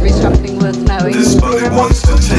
Every 0.00 0.10
worth 0.54 0.78
knowing. 0.86 1.12
This 1.12 1.34
body 1.34 1.68
wants 1.70 2.02
to 2.02 2.16
take. 2.18 2.37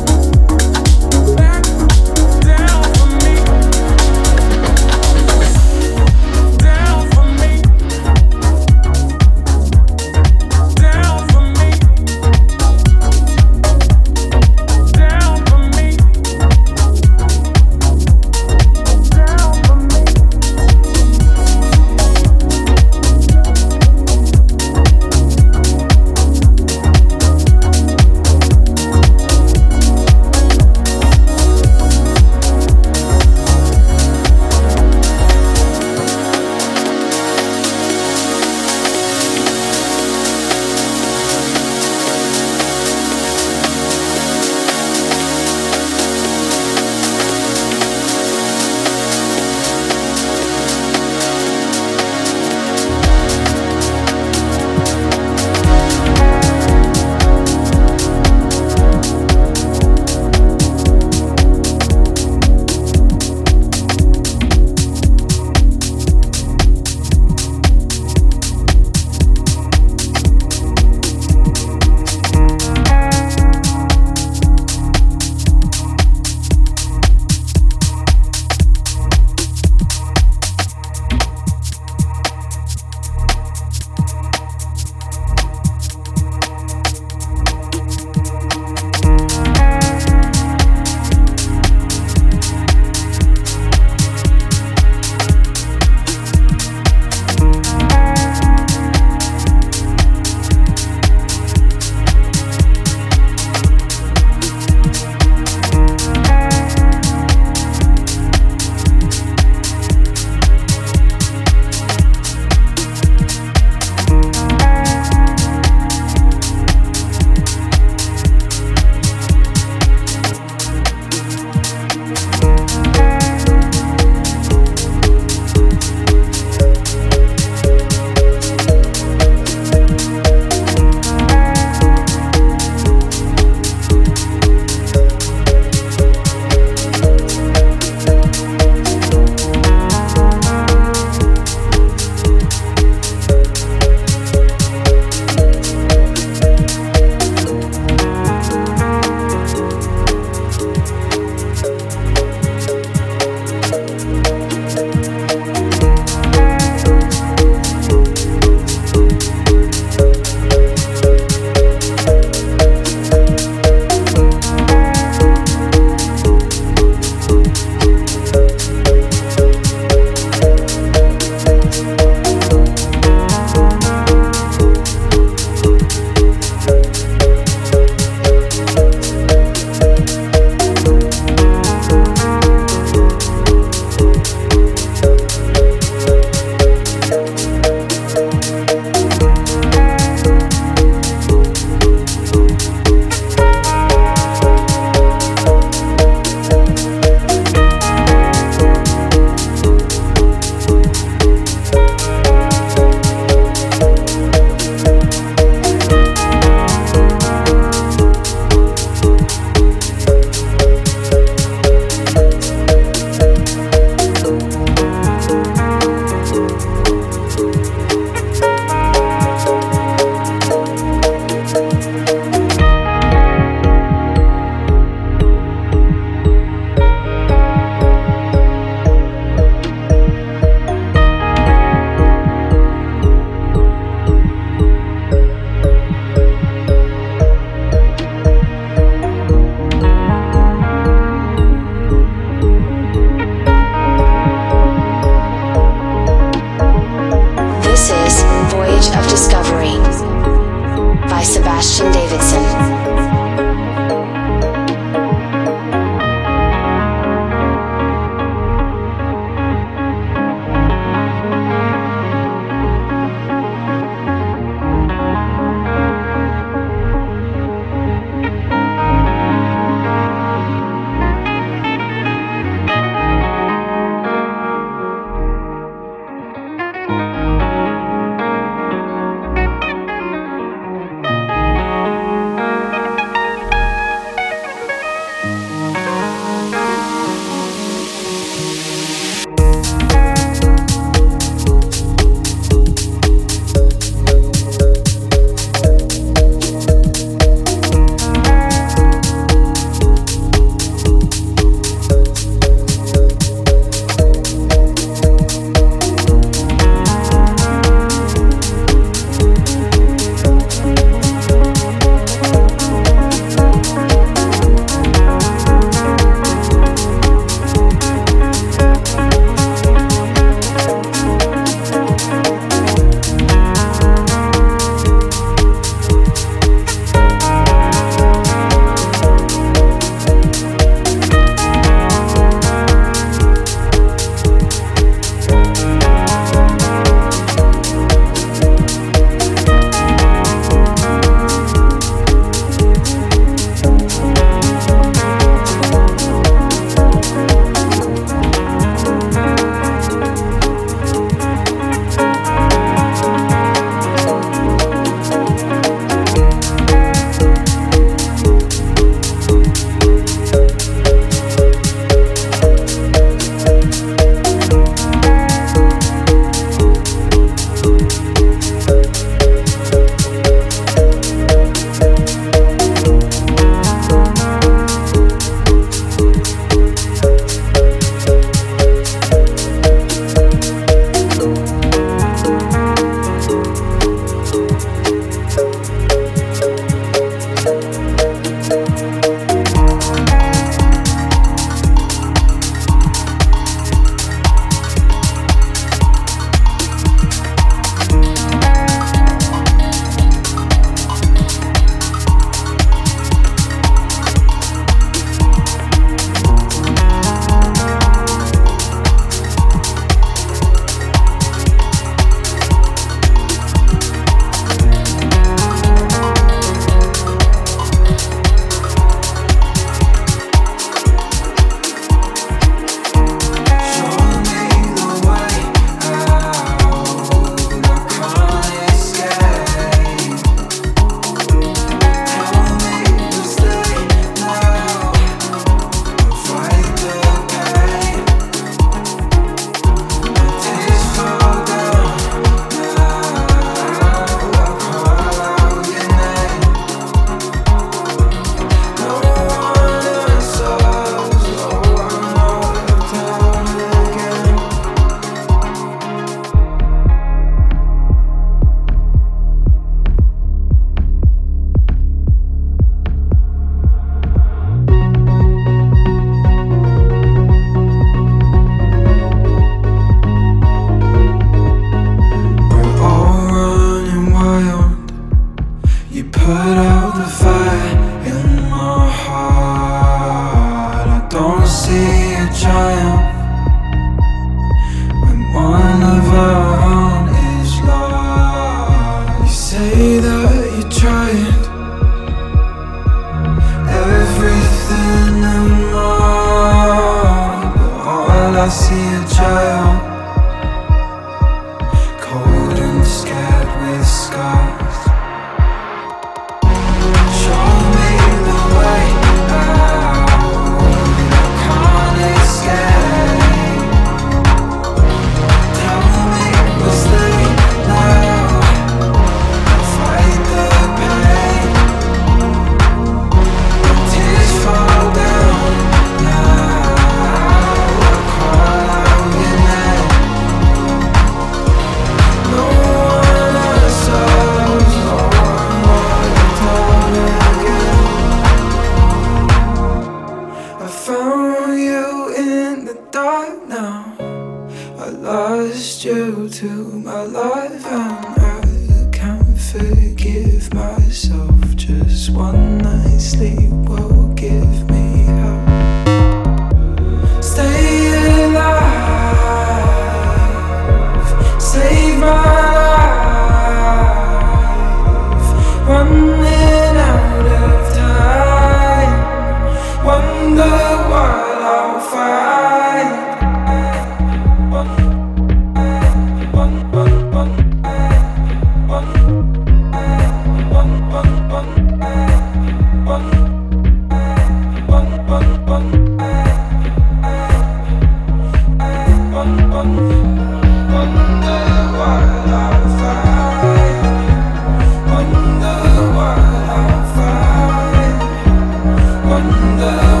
Show 599.41 600.00